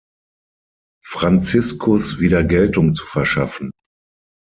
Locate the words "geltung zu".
2.43-3.05